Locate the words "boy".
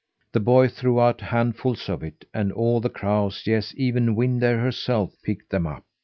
0.39-0.67